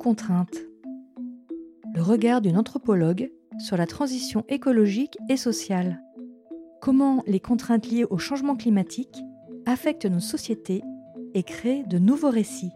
contrainte. 0.00 0.56
Le 1.94 2.00
regard 2.00 2.40
d'une 2.40 2.56
anthropologue 2.56 3.30
sur 3.58 3.76
la 3.76 3.86
transition 3.86 4.44
écologique 4.48 5.18
et 5.28 5.36
sociale. 5.36 6.02
Comment 6.80 7.22
les 7.26 7.38
contraintes 7.38 7.86
liées 7.86 8.06
au 8.08 8.16
changement 8.16 8.56
climatique 8.56 9.22
affectent 9.66 10.06
nos 10.06 10.20
sociétés 10.20 10.82
et 11.34 11.42
créent 11.42 11.84
de 11.86 11.98
nouveaux 11.98 12.30
récits. 12.30 12.72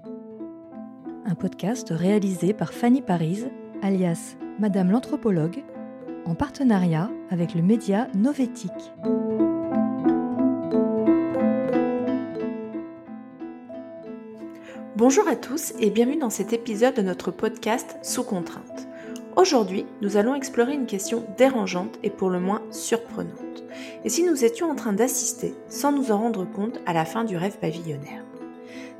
Un 1.24 1.34
podcast 1.34 1.88
réalisé 1.90 2.52
par 2.52 2.74
Fanny 2.74 3.00
Paris, 3.00 3.44
alias 3.80 4.36
Madame 4.60 4.90
l'anthropologue, 4.90 5.64
en 6.26 6.34
partenariat 6.34 7.10
avec 7.30 7.54
le 7.54 7.62
média 7.62 8.08
Novétique. 8.14 8.92
Bonjour 15.06 15.28
à 15.28 15.36
tous 15.36 15.74
et 15.80 15.90
bienvenue 15.90 16.16
dans 16.16 16.30
cet 16.30 16.54
épisode 16.54 16.94
de 16.94 17.02
notre 17.02 17.30
podcast 17.30 17.98
Sous 18.00 18.24
contrainte. 18.24 18.88
Aujourd'hui, 19.36 19.84
nous 20.00 20.16
allons 20.16 20.34
explorer 20.34 20.72
une 20.72 20.86
question 20.86 21.26
dérangeante 21.36 21.98
et 22.02 22.08
pour 22.08 22.30
le 22.30 22.40
moins 22.40 22.62
surprenante. 22.70 23.64
Et 24.02 24.08
si 24.08 24.22
nous 24.22 24.46
étions 24.46 24.70
en 24.70 24.74
train 24.74 24.94
d'assister, 24.94 25.52
sans 25.68 25.92
nous 25.92 26.10
en 26.10 26.16
rendre 26.16 26.46
compte, 26.50 26.80
à 26.86 26.94
la 26.94 27.04
fin 27.04 27.24
du 27.24 27.36
rêve 27.36 27.58
pavillonnaire? 27.58 28.24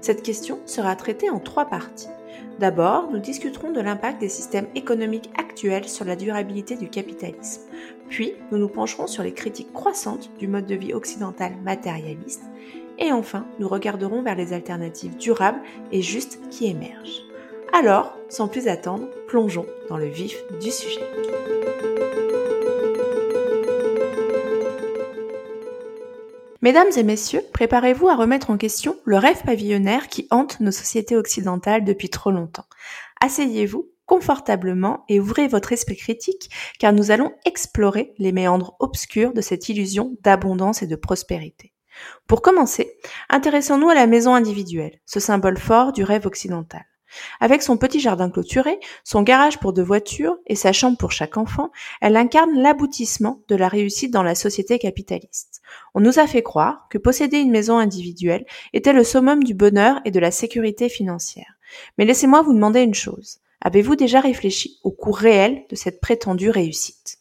Cette 0.03 0.23
question 0.23 0.59
sera 0.67 0.95
traitée 0.95 1.31
en 1.31 1.39
trois 1.39 1.71
parties. 1.71 2.11
D'abord, 2.59 3.11
nous 3.11 3.19
discuterons 3.19 3.73
de 3.73 3.81
l'impact 3.81 4.21
des 4.21 4.29
systèmes 4.29 4.69
économiques 4.75 5.31
actuels 5.39 5.89
sur 5.89 6.05
la 6.05 6.17
durabilité 6.17 6.77
du 6.77 6.91
capitalisme. 6.91 7.63
Puis, 8.11 8.35
nous 8.53 8.59
nous 8.59 8.69
pencherons 8.69 9.07
sur 9.07 9.23
les 9.23 9.33
critiques 9.33 9.73
croissantes 9.73 10.31
du 10.39 10.49
mode 10.49 10.67
de 10.67 10.75
vie 10.75 10.93
occidental 10.93 11.53
matérialiste 11.65 12.43
et 12.99 13.13
enfin, 13.13 13.47
nous 13.59 13.69
regarderons 13.69 14.23
vers 14.23 14.37
les 14.37 14.53
alternatives 14.53 15.17
durables 15.17 15.61
et 15.93 16.03
justes 16.03 16.41
qui 16.51 16.67
émergent. 16.67 17.23
Alors, 17.73 18.17
sans 18.29 18.49
plus 18.49 18.69
attendre, 18.69 19.09
plongeons 19.27 19.67
dans 19.89 19.97
le 19.97 20.07
vif 20.07 20.37
du 20.61 20.71
sujet. 20.71 21.03
Mesdames 26.65 26.89
et 26.97 27.03
messieurs, 27.03 27.43
préparez-vous 27.53 28.09
à 28.09 28.17
remettre 28.17 28.49
en 28.49 28.57
question 28.57 28.97
le 29.05 29.19
rêve 29.19 29.43
pavillonnaire 29.45 30.09
qui 30.09 30.27
hante 30.31 30.61
nos 30.61 30.71
sociétés 30.71 31.15
occidentales 31.15 31.85
depuis 31.85 32.09
trop 32.09 32.31
longtemps. 32.31 32.65
Asseyez-vous 33.21 33.91
confortablement 34.07 35.05
et 35.11 35.21
ouvrez 35.21 35.47
votre 35.47 35.73
esprit 35.73 35.97
critique 35.97 36.49
car 36.79 36.95
nous 36.95 37.11
allons 37.11 37.33
explorer 37.45 38.15
les 38.17 38.33
méandres 38.33 38.77
obscurs 38.81 39.35
de 39.35 39.43
cette 39.43 39.69
illusion 39.69 40.17
d'abondance 40.23 40.83
et 40.83 40.87
de 40.87 40.97
prospérité. 40.97 41.74
Pour 42.27 42.43
commencer, 42.43 42.97
intéressons-nous 43.29 43.89
à 43.89 43.95
la 43.95 44.07
maison 44.07 44.35
individuelle, 44.35 45.01
ce 45.07 45.21
symbole 45.21 45.59
fort 45.59 45.93
du 45.93 46.05
rêve 46.05 46.27
occidental. 46.27 46.85
Avec 47.41 47.63
son 47.63 47.77
petit 47.77 48.01
jardin 48.01 48.31
clôturé, 48.31 48.79
son 49.05 49.23
garage 49.23 49.61
pour 49.61 49.73
deux 49.73 49.83
voitures 49.83 50.37
et 50.47 50.57
sa 50.57 50.73
chambre 50.73 50.99
pour 50.99 51.13
chaque 51.13 51.37
enfant, 51.37 51.71
elle 52.01 52.17
incarne 52.17 52.61
l'aboutissement 52.61 53.43
de 53.49 53.57
la 53.57 53.69
réussite 53.69 54.13
dans 54.13 54.23
la 54.23 54.35
société 54.35 54.79
capitaliste. 54.79 55.63
On 55.95 56.01
nous 56.01 56.19
a 56.19 56.27
fait 56.27 56.43
croire 56.43 56.87
que 56.91 56.99
posséder 56.99 57.39
une 57.39 57.51
maison 57.51 57.79
individuelle 57.79 58.47
était 58.73 58.93
le 58.93 59.05
summum 59.05 59.45
du 59.45 59.55
bonheur 59.55 60.01
et 60.05 60.11
de 60.11 60.21
la 60.21 60.31
sécurité 60.31 60.89
financière. 60.89 61.55
Mais 61.99 62.05
laissez-moi 62.05 62.43
vous 62.43 62.55
demander 62.55 62.83
une 62.83 62.95
chose. 62.95 63.39
Avez-vous 63.61 63.97
déjà 63.97 64.21
réfléchi 64.21 64.79
au 64.83 64.91
coût 64.91 65.13
réel 65.13 65.65
de 65.71 65.77
cette 65.77 66.01
prétendue 66.01 66.51
réussite? 66.51 67.19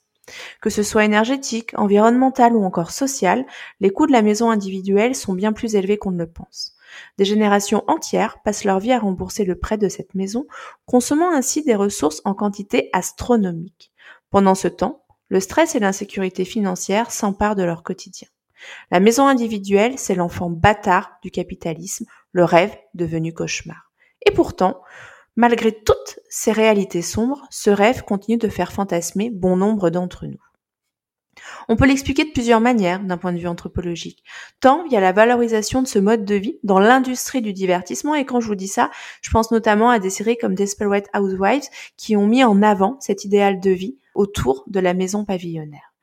Que 0.62 0.70
ce 0.70 0.84
soit 0.84 1.06
énergétique, 1.06 1.72
environnemental 1.78 2.56
ou 2.56 2.64
encore 2.64 2.92
social, 2.92 3.46
les 3.80 3.90
coûts 3.90 4.08
de 4.08 4.12
la 4.12 4.22
maison 4.22 4.50
individuelle 4.50 5.16
sont 5.16 5.34
bien 5.34 5.54
plus 5.54 5.76
élevés 5.76 5.98
qu'on 5.98 6.12
ne 6.12 6.18
le 6.18 6.30
pense. 6.30 6.76
Des 7.18 7.26
générations 7.26 7.84
entières 7.88 8.42
passent 8.44 8.66
leur 8.66 8.80
vie 8.80 8.92
à 8.92 9.00
rembourser 9.00 9.46
le 9.46 9.58
prêt 9.58 9.78
de 9.78 9.90
cette 9.90 10.16
maison, 10.16 10.46
consommant 10.86 11.32
ainsi 11.32 11.64
des 11.64 11.76
ressources 11.76 12.22
en 12.26 12.34
quantité 12.34 12.90
astronomique. 12.94 13.92
Pendant 14.30 14.56
ce 14.56 14.68
temps, 14.68 15.04
le 15.30 15.40
stress 15.40 15.76
et 15.76 15.80
l'insécurité 15.80 16.46
financière 16.46 17.12
s'emparent 17.12 17.56
de 17.56 17.64
leur 17.64 17.84
quotidien. 17.84 18.28
La 18.92 19.00
maison 19.00 19.28
individuelle, 19.28 19.98
c'est 19.98 20.16
l'enfant 20.16 20.50
bâtard 20.50 21.18
du 21.22 21.32
capitalisme, 21.32 22.06
le 22.32 22.46
rêve 22.46 22.76
devenu 22.94 23.34
cauchemar. 23.34 23.92
Et 24.26 24.32
pourtant, 24.32 24.82
Malgré 25.36 25.72
toutes 25.72 26.20
ces 26.30 26.52
réalités 26.52 27.02
sombres, 27.02 27.46
ce 27.50 27.70
rêve 27.70 28.04
continue 28.04 28.38
de 28.38 28.50
faire 28.50 28.72
fantasmer 28.72 29.30
bon 29.32 29.58
nombre 29.58 29.90
d'entre 29.90 30.28
nous. 30.28 30.40
On 31.68 31.76
peut 31.76 31.88
l'expliquer 31.88 32.26
de 32.26 32.32
plusieurs 32.32 32.62
manières 32.62 33.00
d'un 33.00 33.18
point 33.18 33.34
de 33.34 33.40
vue 33.40 33.48
anthropologique, 33.48 34.24
tant 34.60 34.88
via 34.88 35.00
la 35.00 35.12
valorisation 35.12 35.82
de 35.82 35.88
ce 35.88 35.98
mode 35.98 36.26
de 36.26 36.36
vie 36.36 36.60
dans 36.64 36.80
l'industrie 36.80 37.42
du 37.42 37.54
divertissement, 37.54 38.14
et 38.14 38.26
quand 38.26 38.40
je 38.40 38.48
vous 38.48 38.56
dis 38.56 38.68
ça, 38.68 38.92
je 39.22 39.32
pense 39.32 39.52
notamment 39.52 39.90
à 39.90 40.00
des 40.00 40.12
séries 40.12 40.38
comme 40.38 40.54
Desperate 40.54 41.10
Housewives 41.16 41.70
qui 41.98 42.16
ont 42.16 42.28
mis 42.28 42.44
en 42.44 42.62
avant 42.62 42.98
cet 43.00 43.26
idéal 43.26 43.60
de 43.60 43.72
vie 43.72 43.98
autour 44.14 44.64
de 44.68 44.80
la 44.80 44.94
maison 44.94 45.26
pavillonnaire. 45.26 45.94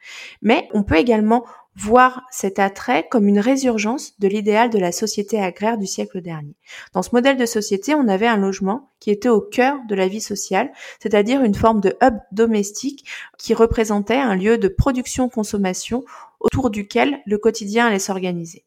Mais 0.42 0.68
on 0.72 0.82
peut 0.82 0.96
également 0.96 1.44
voir 1.76 2.22
cet 2.30 2.58
attrait 2.58 3.06
comme 3.10 3.28
une 3.28 3.38
résurgence 3.38 4.18
de 4.18 4.28
l'idéal 4.28 4.70
de 4.70 4.78
la 4.78 4.92
société 4.92 5.40
agraire 5.40 5.78
du 5.78 5.86
siècle 5.86 6.20
dernier. 6.20 6.56
Dans 6.92 7.02
ce 7.02 7.10
modèle 7.12 7.36
de 7.36 7.46
société, 7.46 7.94
on 7.94 8.08
avait 8.08 8.26
un 8.26 8.36
logement 8.36 8.90
qui 8.98 9.10
était 9.10 9.28
au 9.28 9.40
cœur 9.40 9.78
de 9.88 9.94
la 9.94 10.08
vie 10.08 10.20
sociale, 10.20 10.72
c'est-à-dire 11.00 11.42
une 11.42 11.54
forme 11.54 11.80
de 11.80 11.96
hub 12.02 12.18
domestique 12.32 13.06
qui 13.38 13.54
représentait 13.54 14.16
un 14.16 14.34
lieu 14.34 14.58
de 14.58 14.68
production-consommation 14.68 16.04
autour 16.40 16.70
duquel 16.70 17.20
le 17.26 17.38
quotidien 17.38 17.86
allait 17.86 17.98
s'organiser. 17.98 18.64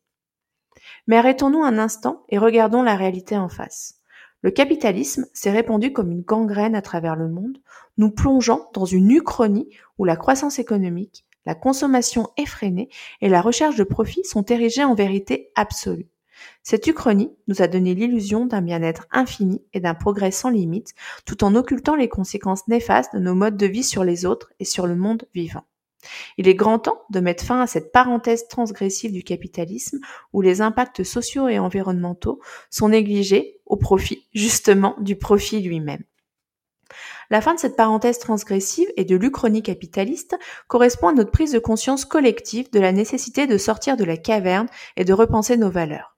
Mais 1.08 1.18
arrêtons-nous 1.18 1.64
un 1.64 1.78
instant 1.78 2.24
et 2.30 2.38
regardons 2.38 2.84
la 2.84 2.96
réalité 2.96 3.38
en 3.38 3.50
face. 3.50 3.96
Le 4.42 4.52
capitalisme 4.52 5.26
s'est 5.34 5.52
répandu 5.52 5.94
comme 5.94 6.12
une 6.12 6.22
gangrène 6.22 6.76
à 6.76 6.82
travers 6.82 7.16
le 7.16 7.30
monde, 7.30 7.60
nous 7.98 8.12
plongeant 8.12 8.70
dans 8.74 8.86
une 8.86 9.10
uchronie 9.12 9.70
où 9.98 10.06
la 10.06 10.18
croissance 10.18 10.60
économique, 10.60 11.26
la 11.46 11.56
consommation 11.56 12.30
effrénée 12.38 12.90
et 13.22 13.30
la 13.30 13.42
recherche 13.42 13.76
de 13.76 13.84
profit 13.84 14.24
sont 14.24 14.44
érigées 14.44 14.84
en 14.84 14.96
vérité 14.96 15.52
absolue. 15.56 16.08
Cette 16.62 16.88
uchronie 16.88 17.32
nous 17.48 17.62
a 17.62 17.68
donné 17.68 17.94
l'illusion 17.94 18.46
d'un 18.46 18.62
bien-être 18.62 19.08
infini 19.12 19.62
et 19.74 19.80
d'un 19.80 19.94
progrès 19.94 20.32
sans 20.32 20.50
limite, 20.50 20.94
tout 21.26 21.44
en 21.44 21.56
occultant 21.56 21.96
les 21.96 22.10
conséquences 22.10 22.68
néfastes 22.68 23.14
de 23.14 23.20
nos 23.20 23.36
modes 23.36 23.58
de 23.58 23.66
vie 23.66 23.84
sur 23.84 24.04
les 24.04 24.26
autres 24.26 24.52
et 24.60 24.66
sur 24.66 24.88
le 24.88 24.96
monde 24.96 25.28
vivant. 25.34 25.66
Il 26.38 26.48
est 26.48 26.56
grand 26.56 26.80
temps 26.80 27.02
de 27.10 27.20
mettre 27.20 27.46
fin 27.46 27.62
à 27.62 27.68
cette 27.68 27.92
parenthèse 27.92 28.48
transgressive 28.48 29.14
du 29.14 29.24
capitalisme 29.24 30.00
où 30.34 30.42
les 30.42 30.62
impacts 30.62 31.04
sociaux 31.04 31.48
et 31.48 31.60
environnementaux 31.60 32.42
sont 32.70 32.90
négligés 32.90 33.62
au 33.66 33.78
profit 33.78 34.28
justement 34.34 34.96
du 35.00 35.16
profit 35.16 35.62
lui-même. 35.62 36.04
La 37.30 37.42
fin 37.42 37.54
de 37.54 37.60
cette 37.60 37.76
parenthèse 37.76 38.20
transgressive 38.20 38.88
et 38.98 39.06
de 39.06 39.16
l'Uchronie 39.16 39.64
capitaliste 39.64 40.38
correspond 40.68 41.10
à 41.10 41.14
notre 41.14 41.32
prise 41.32 41.52
de 41.52 41.60
conscience 41.60 42.06
collective 42.06 42.72
de 42.72 42.80
la 42.80 42.92
nécessité 42.92 43.48
de 43.48 43.58
sortir 43.58 43.98
de 43.98 44.04
la 44.04 44.18
caverne 44.18 44.68
et 44.98 45.06
de 45.06 45.14
repenser 45.14 45.58
nos 45.58 45.70
valeurs. 45.70 46.14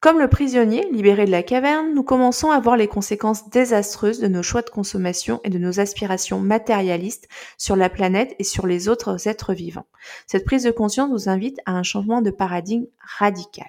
Comme 0.00 0.18
le 0.18 0.28
prisonnier 0.28 0.88
libéré 0.92 1.26
de 1.26 1.30
la 1.30 1.42
caverne, 1.42 1.92
nous 1.92 2.02
commençons 2.02 2.50
à 2.50 2.58
voir 2.58 2.78
les 2.78 2.88
conséquences 2.88 3.50
désastreuses 3.50 4.18
de 4.18 4.28
nos 4.28 4.42
choix 4.42 4.62
de 4.62 4.70
consommation 4.70 5.40
et 5.44 5.50
de 5.50 5.58
nos 5.58 5.78
aspirations 5.78 6.40
matérialistes 6.40 7.28
sur 7.58 7.76
la 7.76 7.90
planète 7.90 8.34
et 8.38 8.44
sur 8.44 8.66
les 8.66 8.88
autres 8.88 9.28
êtres 9.28 9.52
vivants. 9.52 9.84
Cette 10.26 10.46
prise 10.46 10.62
de 10.62 10.70
conscience 10.70 11.10
nous 11.10 11.28
invite 11.28 11.58
à 11.66 11.72
un 11.72 11.82
changement 11.82 12.22
de 12.22 12.30
paradigme 12.30 12.86
radical. 13.18 13.68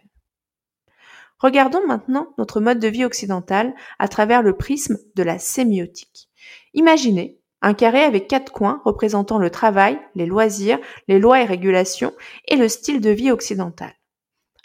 Regardons 1.41 1.85
maintenant 1.88 2.28
notre 2.38 2.62
mode 2.62 2.78
de 2.78 2.88
vie 2.88 3.03
occidental 3.03 3.74
à 3.97 4.07
travers 4.07 4.44
le 4.44 4.56
prisme 4.56 5.00
de 5.16 5.24
la 5.24 5.40
sémiotique. 5.40 6.29
Imaginez 6.75 7.40
un 7.63 7.74
carré 7.74 8.03
avec 8.03 8.28
quatre 8.28 8.52
coins 8.52 8.79
représentant 8.85 9.40
le 9.40 9.50
travail, 9.50 10.00
les 10.13 10.28
loisirs, 10.28 10.79
les 11.07 11.18
lois 11.18 11.41
et 11.41 11.46
régulations 11.46 12.13
et 12.47 12.57
le 12.57 12.68
style 12.68 13.02
de 13.02 13.09
vie 13.09 13.31
occidental. 13.31 13.91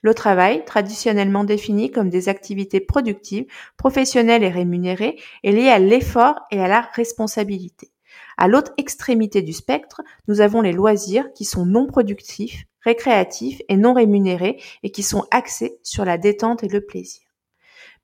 Le 0.03 0.13
travail, 0.13 0.67
traditionnellement 0.67 1.45
défini 1.45 1.91
comme 1.91 2.11
des 2.11 2.29
activités 2.29 2.81
productives, 2.81 3.47
professionnelles 3.79 4.45
et 4.45 4.51
rémunérées, 4.51 5.19
est 5.45 5.53
lié 5.53 5.71
à 5.71 5.79
l'effort 5.79 6.41
et 6.51 6.61
à 6.61 6.69
la 6.69 6.83
responsabilité. 6.83 7.91
À 8.37 8.49
l'autre 8.49 8.73
extrémité 8.77 9.43
du 9.43 9.53
spectre, 9.53 10.03
nous 10.29 10.41
avons 10.41 10.61
les 10.61 10.73
loisirs 10.73 11.33
qui 11.33 11.45
sont 11.45 11.65
non 11.65 11.87
productifs, 11.87 12.65
récréatifs 12.83 13.61
et 13.69 13.77
non 13.77 13.95
rémunérés 13.95 14.61
et 14.83 14.91
qui 14.91 15.03
sont 15.03 15.25
axés 15.31 15.79
sur 15.83 16.05
la 16.05 16.19
détente 16.19 16.63
et 16.63 16.69
le 16.69 16.81
plaisir. 16.81 17.23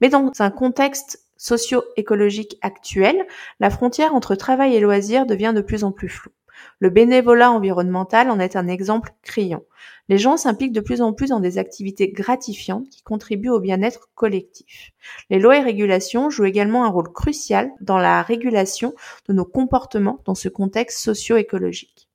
Mais 0.01 0.09
dans 0.09 0.31
un 0.39 0.51
contexte 0.51 1.23
socio-écologique 1.37 2.59
actuel, 2.63 3.27
la 3.61 3.71
frontière 3.71 4.15
entre 4.15 4.35
travail 4.35 4.75
et 4.75 4.81
loisir 4.81 5.27
devient 5.27 5.53
de 5.55 5.61
plus 5.61 5.85
en 5.85 5.93
plus 5.93 6.09
floue. 6.09 6.33
Le 6.79 6.91
bénévolat 6.91 7.51
environnemental 7.51 8.31
en 8.31 8.39
est 8.39 8.57
un 8.57 8.69
exemple 8.69 9.13
criant. 9.23 9.63
Les 10.09 10.19
gens 10.19 10.37
s'impliquent 10.37 10.73
de 10.73 10.81
plus 10.81 11.01
en 11.01 11.13
plus 11.13 11.29
dans 11.29 11.41
des 11.41 11.59
activités 11.59 12.11
gratifiantes 12.11 12.89
qui 12.89 13.03
contribuent 13.03 13.51
au 13.51 13.61
bien-être 13.61 14.11
collectif. 14.15 14.93
Les 15.31 15.39
lois 15.39 15.59
et 15.59 15.63
régulations 15.63 16.29
jouent 16.31 16.45
également 16.45 16.85
un 16.85 16.91
rôle 16.91 17.13
crucial 17.13 17.71
dans 17.81 17.99
la 17.99 18.23
régulation 18.23 18.95
de 19.29 19.33
nos 19.33 19.45
comportements 19.45 20.21
dans 20.25 20.35
ce 20.35 20.49
contexte 20.49 20.99
socio-écologique. 20.99 22.09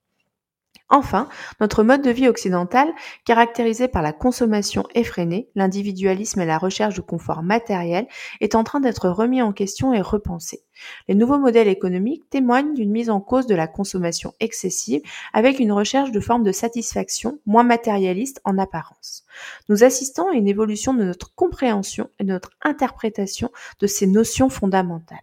Enfin, 0.90 1.28
notre 1.60 1.84
mode 1.84 2.02
de 2.02 2.12
vie 2.12 2.30
occidental, 2.30 2.88
caractérisé 3.26 3.90
par 3.90 4.02
la 4.02 4.14
consommation 4.14 4.86
effrénée, 4.96 5.50
l'individualisme 5.54 6.40
et 6.40 6.46
la 6.46 6.58
recherche 6.58 6.96
de 6.96 7.02
confort 7.02 7.44
matériel, 7.44 8.08
est 8.40 8.56
en 8.56 8.64
train 8.64 8.80
d'être 8.80 9.10
remis 9.10 9.42
en 9.42 9.52
question 9.52 9.94
et 9.94 10.00
repensé. 10.00 10.64
Les 11.10 11.16
nouveaux 11.16 11.40
modèles 11.40 11.68
économiques 11.68 12.30
témoignent 12.30 12.74
d'une 12.74 12.92
mise 12.92 13.10
en 13.10 13.20
cause 13.20 13.48
de 13.48 13.56
la 13.56 13.68
consommation 13.68 14.34
excessive 14.40 15.02
avec 15.34 15.60
une 15.60 15.74
recherche 15.74 16.12
de 16.12 16.22
formes 16.22 16.44
de 16.44 16.54
satisfaction 16.54 17.40
moins 17.46 17.64
matérialiste 17.64 18.40
en 18.46 18.58
apparence. 18.58 19.26
Nous 19.68 19.84
assistons 19.84 20.30
à 20.30 20.36
une 20.36 20.48
évolution 20.48 20.94
de 20.94 21.04
notre 21.04 21.36
compréhension 21.36 22.10
et 22.20 22.24
de 22.24 22.30
notre 22.30 22.52
interprétation 22.62 23.52
de 23.80 23.88
ces 23.88 24.08
notions 24.08 24.50
fondamentales 24.50 25.20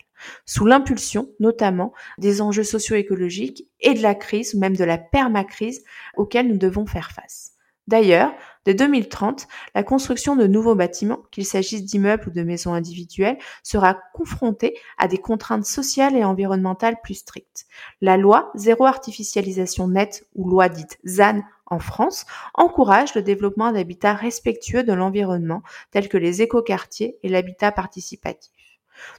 sous 0.47 0.67
l'impulsion 0.67 1.29
notamment 1.41 1.93
des 2.19 2.41
enjeux 2.41 2.65
socio-écologiques 2.65 3.69
et 3.81 3.95
de 3.95 4.03
la 4.03 4.15
crise, 4.15 4.55
même 4.55 4.77
de 4.77 4.85
la 4.85 4.99
permacrise 4.99 5.85
auxquelles 6.17 6.49
nous 6.49 6.59
devons 6.59 6.87
faire 6.87 7.11
face. 7.11 7.55
D'ailleurs, 7.87 8.33
dès 8.65 8.73
2030, 8.73 9.47
la 9.75 9.83
construction 9.83 10.37
de 10.37 10.47
nouveaux 10.47 10.75
bâtiments, 10.75 11.23
qu'il 11.31 11.45
s'agisse 11.45 11.85
d'immeubles 11.85 12.29
ou 12.29 12.31
de 12.31 12.43
maisons 12.43 12.73
individuelles, 12.73 13.37
sera 13.63 13.99
confrontée 14.15 14.75
à 14.97 15.07
des 15.07 15.19
contraintes 15.19 15.67
sociales 15.67 16.17
et 16.17 16.25
environnementales 16.25 17.01
plus 17.03 17.15
strictes. 17.15 17.67
La 18.01 18.17
loi 18.17 18.51
Zéro 18.55 18.87
artificialisation 18.87 19.89
nette, 19.89 20.27
ou 20.35 20.49
loi 20.49 20.71
dite 20.71 20.99
ZAN 21.07 21.43
en 21.67 21.79
France, 21.79 22.25
encourage 22.55 23.15
le 23.15 23.23
développement 23.23 23.71
d'habitats 23.71 24.15
respectueux 24.15 24.83
de 24.83 24.93
l'environnement, 24.95 25.63
tels 25.91 26.09
que 26.09 26.17
les 26.17 26.41
écoquartiers 26.41 27.19
et 27.23 27.29
l'habitat 27.29 27.71
participatif. 27.71 28.51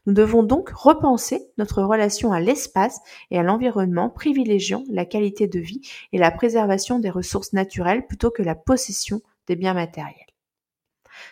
Nous 0.05 0.13
devons 0.13 0.43
donc 0.43 0.69
repenser 0.69 1.47
notre 1.57 1.83
relation 1.83 2.31
à 2.31 2.39
l'espace 2.39 2.99
et 3.31 3.39
à 3.39 3.43
l'environnement, 3.43 4.09
privilégiant 4.09 4.83
la 4.89 5.05
qualité 5.05 5.47
de 5.47 5.59
vie 5.59 5.81
et 6.11 6.17
la 6.17 6.31
préservation 6.31 6.99
des 6.99 7.09
ressources 7.09 7.53
naturelles 7.53 8.07
plutôt 8.07 8.31
que 8.31 8.43
la 8.43 8.55
possession 8.55 9.21
des 9.47 9.55
biens 9.55 9.73
matériels. 9.73 10.25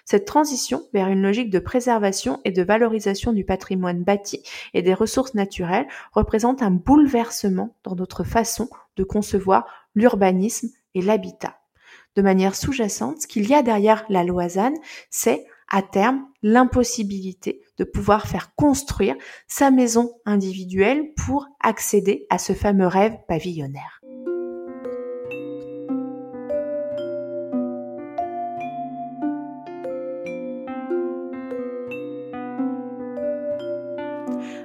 Cette 0.05 0.25
transition 0.25 0.83
vers 0.93 1.07
une 1.07 1.21
logique 1.21 1.49
de 1.49 1.59
préservation 1.59 2.39
et 2.45 2.51
de 2.51 2.63
valorisation 2.63 3.33
du 3.33 3.43
patrimoine 3.45 4.03
bâti 4.03 4.43
et 4.73 4.81
des 4.81 4.93
ressources 4.93 5.33
naturelles 5.33 5.87
représente 6.13 6.61
un 6.61 6.71
bouleversement 6.71 7.75
dans 7.83 7.95
notre 7.95 8.23
façon 8.23 8.69
de 8.95 9.03
concevoir 9.03 9.65
l'urbanisme 9.95 10.69
et 10.93 11.01
l'habitat. 11.01 11.59
De 12.15 12.21
manière 12.21 12.55
sous-jacente, 12.55 13.21
ce 13.21 13.27
qu'il 13.27 13.47
y 13.47 13.53
a 13.53 13.63
derrière 13.63 14.05
la 14.07 14.23
loisane, 14.23 14.75
c'est 15.09 15.45
à 15.73 15.81
terme 15.81 16.27
l'impossibilité 16.43 17.61
de 17.79 17.83
pouvoir 17.83 18.27
faire 18.27 18.53
construire 18.55 19.15
sa 19.47 19.71
maison 19.71 20.13
individuelle 20.23 21.13
pour 21.25 21.47
accéder 21.59 22.27
à 22.29 22.37
ce 22.37 22.53
fameux 22.53 22.85
rêve 22.85 23.17
pavillonnaire. 23.27 23.99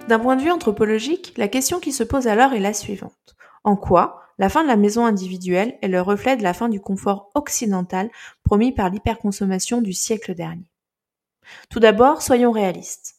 D'un 0.09 0.19
point 0.19 0.37
de 0.37 0.43
vue 0.43 0.51
anthropologique, 0.51 1.33
la 1.39 1.49
question 1.49 1.81
qui 1.81 1.93
se 1.93 2.05
pose 2.05 2.29
alors 2.29 2.53
est 2.53 2.61
la 2.61 2.75
suivante. 2.75 3.37
En 3.65 3.77
quoi 3.77 4.21
la 4.39 4.51
fin 4.51 4.63
de 4.63 4.69
la 4.69 4.77
maison 4.77 5.07
individuelle 5.07 5.79
est 5.81 5.89
le 5.89 6.03
reflet 6.03 6.37
de 6.37 6.43
la 6.43 6.53
fin 6.53 6.69
du 6.69 6.81
confort 6.81 7.31
occidental 7.35 8.11
promis 8.45 8.73
par 8.73 8.91
l'hyperconsommation 8.91 9.81
du 9.81 9.95
siècle 9.95 10.35
dernier? 10.35 10.71
Tout 11.71 11.81
d'abord, 11.81 12.23
soyons 12.23 12.53
réalistes. 12.53 13.17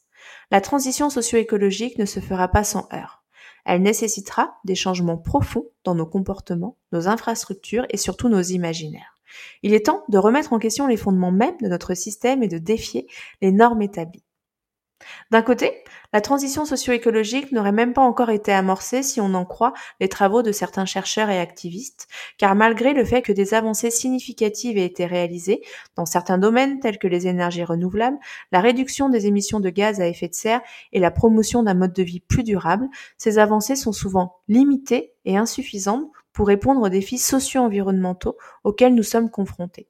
La 0.52 0.62
transition 0.62 1.10
socio-écologique 1.10 1.98
ne 1.98 2.06
se 2.06 2.20
fera 2.20 2.48
pas 2.48 2.64
sans 2.64 2.88
heurts. 2.94 3.24
Elle 3.66 3.81
nécessitera 3.84 4.58
des 4.64 4.76
changements 4.76 5.18
profonds 5.18 5.68
dans 5.84 5.96
nos 5.96 6.08
comportements, 6.08 6.78
nos 6.92 7.08
infrastructures 7.08 7.86
et 7.90 7.98
surtout 7.98 8.30
nos 8.30 8.42
imaginaires. 8.42 9.16
Il 9.62 9.74
est 9.74 9.86
temps 9.86 10.04
de 10.10 10.18
remettre 10.18 10.54
en 10.54 10.60
question 10.60 10.88
les 10.88 10.98
fondements 10.98 11.31
mêmes 11.31 11.58
de 11.62 11.68
notre 11.68 11.94
système 11.94 12.42
et 12.42 12.48
de 12.48 12.58
défier 12.58 13.08
les 13.42 13.52
normes 13.52 13.81
établies. 13.81 14.24
D'un 15.31 15.42
côté, 15.42 15.84
la 16.12 16.22
transition 16.22 16.66
socio-écologique 16.66 17.51
n'aurait 17.51 17.72
même 17.72 17.94
pas 17.94 18.01
encore 18.01 18.31
été 18.31 18.51
amorcée 18.51 19.04
si 19.04 19.22
on 19.22 19.34
en 19.34 19.46
croit 19.46 19.74
les 20.00 20.10
travaux 20.10 20.42
de 20.42 20.51
certains 20.51 20.86
chercheurs 20.86 21.30
et 21.30 21.40
activistes, 21.40 22.07
car 22.38 22.56
malgré 22.56 22.94
le 22.94 23.06
fait 23.06 23.22
que 23.22 23.31
des 23.31 23.54
avancées 23.54 23.92
significatives 23.92 24.78
aient 24.78 24.86
été 24.86 25.06
réalisées 25.06 25.62
dans 25.96 26.06
certains 26.06 26.38
domaines 26.38 26.80
tels 26.80 26.98
que 26.98 27.07
les 27.07 27.28
énergies 27.28 27.63
renouvelables, 27.63 28.18
la 28.51 28.60
réduction 28.60 29.10
des 29.10 29.28
émissions 29.28 29.60
de 29.60 29.69
gaz 29.69 30.01
à 30.01 30.07
effet 30.07 30.28
de 30.28 30.34
serre 30.34 30.62
et 30.94 31.00
la 31.00 31.12
promotion 31.12 31.63
d'un 31.63 31.75
mode 31.75 31.94
de 31.94 32.04
vie 32.04 32.22
plus 32.22 32.44
durable, 32.44 32.88
ces 33.18 33.38
avancées 33.38 33.75
sont 33.75 33.94
souvent 33.94 34.40
limitées 34.48 35.13
et 35.25 35.38
insuffisantes 35.38 36.10
pour 36.34 36.48
répondre 36.48 36.81
aux 36.81 36.90
défis 36.90 37.18
socio-environnementaux 37.18 38.38
auxquels 38.63 38.96
nous 38.96 39.04
sommes 39.04 39.30
confrontés. 39.30 39.88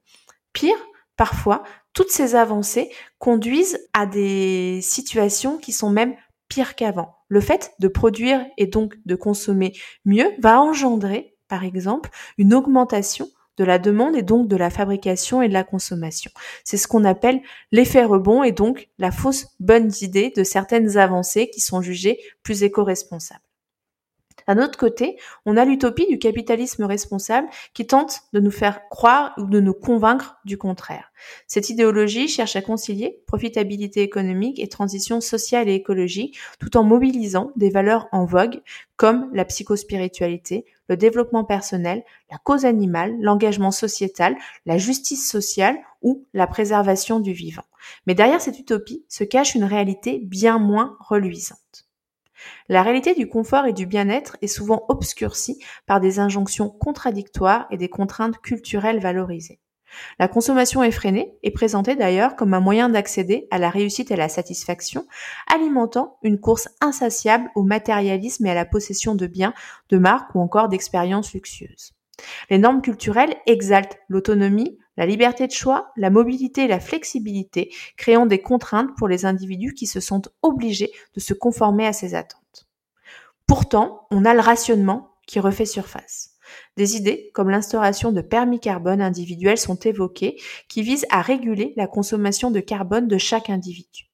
Pire, 0.51 0.77
parfois, 1.15 1.63
toutes 1.94 2.12
ces 2.12 2.36
avancées 2.36 2.91
conduisent 3.18 3.80
à 3.94 4.06
des 4.06 4.80
situations 4.81 5.57
qui 5.57 5.71
sont 5.71 5.89
même 5.89 6.15
pires 6.47 6.75
qu'avant. 6.75 7.15
Le 7.27 7.41
fait 7.41 7.74
de 7.80 7.88
produire 7.88 8.45
et 8.57 8.68
donc 8.68 8.95
de 9.06 9.15
consommer 9.15 9.74
mieux 10.06 10.31
va 10.39 10.59
engendrer, 10.62 11.36
par 11.47 11.63
exemple, 11.63 12.09
une 12.38 12.53
augmentation 12.53 13.30
de 13.57 13.63
la 13.65 13.77
demande 13.77 14.15
et 14.15 14.24
donc 14.24 14.47
de 14.47 14.56
la 14.56 14.69
fabrication 14.69 15.41
et 15.41 15.50
de 15.50 15.53
la 15.53 15.65
consommation. 15.65 16.31
C'est 16.63 16.77
ce 16.77 16.88
qu'on 16.88 17.03
appelle 17.03 17.41
l'effet 17.71 18.06
rebond 18.06 18.42
et 18.42 18.53
donc 18.53 18.89
la 18.97 19.12
fausse 19.12 19.47
bonne 19.59 19.92
idée 20.01 20.31
de 20.35 20.44
certaines 20.44 20.97
avancées 20.97 21.50
qui 21.50 21.59
sont 21.59 21.81
jugées 21.81 22.19
plus 22.42 22.63
éco-responsables. 22.63 23.42
D'un 24.49 24.63
autre 24.63 24.79
côté, 24.79 25.19
on 25.45 25.57
a 25.57 25.63
l'utopie 25.63 26.07
du 26.07 26.17
capitalisme 26.17 26.83
responsable 26.83 27.47
qui 27.75 27.85
tente 27.85 28.21
de 28.33 28.39
nous 28.39 28.49
faire 28.49 28.89
croire 28.89 29.31
ou 29.37 29.43
de 29.43 29.59
nous 29.59 29.75
convaincre 29.75 30.37
du 30.43 30.57
contraire. 30.57 31.11
Cette 31.45 31.69
idéologie 31.69 32.27
cherche 32.27 32.55
à 32.55 32.63
concilier 32.63 33.21
profitabilité 33.27 34.01
économique 34.01 34.57
et 34.57 34.67
transition 34.67 35.21
sociale 35.21 35.69
et 35.69 35.75
écologique 35.75 36.39
tout 36.59 36.77
en 36.77 36.83
mobilisant 36.83 37.51
des 37.57 37.69
valeurs 37.69 38.07
en 38.11 38.25
vogue 38.25 38.61
comme 38.95 39.29
la 39.35 39.45
psychospiritualité, 39.45 40.65
le 40.87 40.97
développement 40.97 41.43
personnel, 41.43 42.01
la 42.31 42.39
cause 42.39 42.65
animale, 42.65 43.15
l'engagement 43.21 43.69
sociétal, 43.69 44.35
la 44.65 44.79
justice 44.79 45.29
sociale 45.29 45.77
ou 46.01 46.25
la 46.33 46.47
préservation 46.47 47.19
du 47.19 47.33
vivant. 47.33 47.65
Mais 48.07 48.15
derrière 48.15 48.41
cette 48.41 48.57
utopie 48.57 49.05
se 49.09 49.23
cache 49.23 49.53
une 49.53 49.63
réalité 49.63 50.17
bien 50.23 50.57
moins 50.57 50.97
reluisante. 50.99 51.88
La 52.68 52.83
réalité 52.83 53.13
du 53.13 53.27
confort 53.27 53.65
et 53.65 53.74
du 53.74 53.86
bien-être 53.86 54.38
est 54.41 54.47
souvent 54.47 54.86
obscurcie 54.89 55.63
par 55.86 56.00
des 56.00 56.19
injonctions 56.19 56.69
contradictoires 56.69 57.68
et 57.71 57.77
des 57.77 57.89
contraintes 57.89 58.39
culturelles 58.39 59.00
valorisées. 59.00 59.59
La 60.19 60.27
consommation 60.27 60.83
effrénée 60.83 61.33
est 61.44 61.51
présentée 61.51 61.95
d'ailleurs 61.95 62.36
comme 62.36 62.53
un 62.53 62.59
moyen 62.59 62.89
d'accéder 62.89 63.47
à 63.51 63.57
la 63.57 63.69
réussite 63.69 64.12
et 64.12 64.15
à 64.15 64.18
la 64.18 64.30
satisfaction, 64.30 65.06
alimentant 65.51 66.18
une 66.23 66.40
course 66.40 66.69
insatiable 66.81 67.49
au 67.56 67.63
matérialisme 67.63 68.45
et 68.45 68.52
à 68.52 68.56
la 68.56 68.66
possession 68.66 69.16
de 69.16 69.28
biens, 69.28 69.54
de 69.90 69.97
marques 69.97 70.33
ou 70.35 70.42
encore 70.42 70.69
d'expériences 70.69 71.33
luxueuses. 71.33 71.94
Les 72.49 72.57
normes 72.57 72.81
culturelles 72.81 73.35
exaltent 73.45 73.99
l'autonomie, 74.09 74.78
la 74.99 75.06
liberté 75.06 75.47
de 75.47 75.53
choix, 75.53 75.94
la 75.95 76.09
mobilité 76.09 76.65
et 76.65 76.68
la 76.68 76.81
flexibilité, 76.81 77.73
créant 77.95 78.25
des 78.25 78.41
contraintes 78.41 78.89
pour 78.97 79.07
les 79.07 79.25
individus 79.25 79.73
qui 79.73 79.87
se 79.87 80.01
sentent 80.01 80.27
obligés 80.41 80.91
de 81.13 81.21
se 81.21 81.33
conformer 81.33 81.87
à 81.87 81.94
ces 81.94 82.15
attentes. 82.15 82.68
Pourtant, 83.47 84.07
on 84.11 84.25
a 84.25 84.33
le 84.33 84.41
rationnement 84.41 85.15
qui 85.25 85.39
refait 85.39 85.65
surface. 85.65 86.31
Des 86.75 86.97
idées 86.97 87.31
comme 87.33 87.49
l'instauration 87.49 88.11
de 88.11 88.19
permis 88.19 88.59
carbone 88.59 89.01
individuels 89.01 89.57
sont 89.57 89.79
évoquées 89.79 90.35
qui 90.68 90.81
visent 90.81 91.07
à 91.09 91.21
réguler 91.21 91.73
la 91.77 91.87
consommation 91.87 92.51
de 92.51 92.59
carbone 92.59 93.07
de 93.07 93.18
chaque 93.18 93.49
individu. 93.49 94.08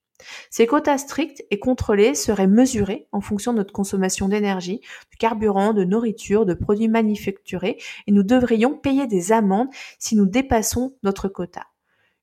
Ces 0.49 0.67
quotas 0.67 0.97
stricts 0.97 1.43
et 1.51 1.59
contrôlés 1.59 2.15
seraient 2.15 2.47
mesurés 2.47 3.07
en 3.11 3.21
fonction 3.21 3.53
de 3.53 3.57
notre 3.57 3.73
consommation 3.73 4.27
d'énergie, 4.27 4.81
de 5.11 5.17
carburant, 5.17 5.73
de 5.73 5.83
nourriture, 5.83 6.45
de 6.45 6.53
produits 6.53 6.87
manufacturés, 6.87 7.77
et 8.07 8.11
nous 8.11 8.23
devrions 8.23 8.75
payer 8.75 9.07
des 9.07 9.31
amendes 9.31 9.69
si 9.99 10.15
nous 10.15 10.25
dépassons 10.25 10.95
notre 11.03 11.27
quota. 11.27 11.67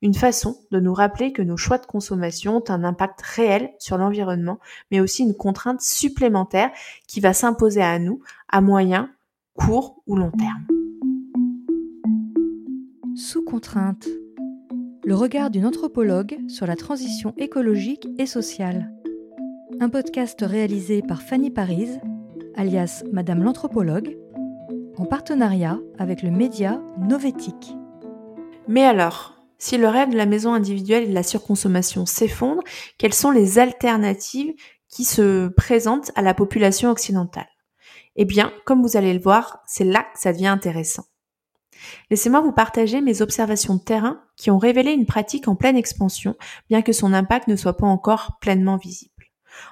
Une 0.03 0.15
façon 0.15 0.59
de 0.73 0.81
nous 0.81 0.95
rappeler 0.95 1.33
que 1.33 1.43
nos 1.43 1.57
choix 1.57 1.79
de 1.79 1.87
consommation 1.87 2.57
ont 2.57 2.65
un 2.69 2.83
impact 2.83 3.23
réel 3.23 3.71
sur 3.79 3.99
l'environnement, 3.99 4.59
mais 4.91 4.99
aussi 4.99 5.23
une 5.23 5.37
contrainte 5.37 5.81
supplémentaire 5.81 6.73
qui 7.07 7.21
va 7.21 7.33
s'imposer 7.33 7.83
à 7.83 8.01
nous 8.01 8.21
à 8.49 8.61
moyen, 8.61 9.11
court 9.55 10.03
ou 10.09 10.17
long 10.17 10.33
terme. 10.33 10.67
Sous 13.15 13.45
contrainte 13.45 14.09
le 15.05 15.17
regard 15.17 15.51
d'une 15.51 15.67
anthropologue 15.67 16.39
sur 16.49 16.67
la 16.67 16.77
transition 16.77 17.35
écologique 17.37 18.07
et 18.19 18.27
sociale. 18.27 18.93
Un 19.81 19.89
podcast 19.89 20.39
réalisé 20.47 21.03
par 21.03 21.23
Fanny 21.23 21.51
Paris, 21.51 21.89
alias 22.55 23.03
Madame 23.13 23.43
l'anthropologue, 23.43 24.17
en 24.97 25.05
partenariat 25.05 25.81
avec 25.99 26.23
le 26.23 26.31
média 26.31 26.81
Novétique. 26.99 27.75
Mais 28.69 28.85
alors, 28.85 29.37
si 29.59 29.77
le 29.77 29.89
rêve 29.89 30.11
de 30.11 30.17
la 30.17 30.27
maison 30.27 30.55
individuelle 30.55 31.05
et 31.05 31.09
de 31.09 31.15
la 31.15 31.25
surconsommation 31.25 32.07
s'effondre, 32.07 32.63
quelles 32.97 33.15
sont 33.15 33.33
les 33.33 33.59
alternatives 33.59 34.55
qui 34.89 35.05
se 35.05 35.49
présentent 35.49 36.13
à 36.15 36.23
la 36.23 36.35
population 36.35 36.91
occidentale? 36.91 37.49
Eh 38.15 38.25
bien, 38.25 38.53
comme 38.67 38.83
vous 38.83 38.97
allez 38.97 39.15
le 39.15 39.21
voir, 39.21 39.63
c'est 39.67 39.85
là 39.85 40.05
que 40.15 40.21
ça 40.21 40.33
devient 40.33 40.49
intéressant. 40.49 41.05
Laissez-moi 42.11 42.41
vous 42.41 42.53
partager 42.53 43.01
mes 43.01 43.23
observations 43.23 43.77
de 43.77 43.83
terrain 43.83 44.21
qui 44.37 44.51
ont 44.51 44.59
révélé 44.59 44.93
une 44.93 45.07
pratique 45.07 45.49
en 45.49 45.55
pleine 45.55 45.77
expansion, 45.77 46.37
bien 46.69 46.83
que 46.83 46.93
son 46.93 47.13
impact 47.13 47.49
ne 47.49 47.57
soit 47.57 47.77
pas 47.77 47.87
encore 47.87 48.39
pleinement 48.41 48.77
visible. 48.77 49.13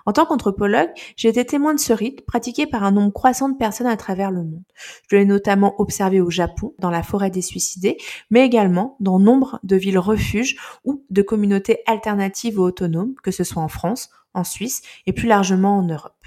En 0.07 0.13
tant 0.13 0.27
qu'anthropologue, 0.27 0.91
j'ai 1.17 1.29
été 1.29 1.45
témoin 1.45 1.75
de 1.75 1.81
ce 1.81 1.93
rite 1.93 2.25
pratiqué 2.27 2.67
par 2.67 2.85
un 2.85 2.93
nombre 2.93 3.13
croissant 3.13 3.49
de 3.49 3.57
personnes 3.57 3.87
à 3.87 3.97
travers 3.97 4.31
le 4.31 4.43
monde. 4.43 4.65
Je 5.09 5.17
l'ai 5.17 5.25
notamment 5.25 5.75
observé 5.81 6.21
au 6.21 6.31
Japon, 6.31 6.75
dans 6.79 6.91
la 6.91 7.03
forêt 7.03 7.31
des 7.31 7.43
suicidés, 7.43 7.97
mais 8.31 8.45
également 8.45 8.97
dans 9.01 9.19
nombre 9.19 9.59
de 9.63 9.77
villes 9.77 9.99
refuges 9.99 10.57
ou 10.85 11.05
de 11.11 11.23
communautés 11.23 11.79
alternatives 11.87 12.59
ou 12.59 12.63
autonomes, 12.63 13.15
que 13.23 13.31
ce 13.31 13.45
soit 13.45 13.63
en 13.63 13.69
France, 13.69 14.11
en 14.35 14.45
Suisse 14.45 14.83
et 15.07 15.13
plus 15.13 15.29
largement 15.29 15.79
en 15.79 15.83
Europe. 15.83 16.20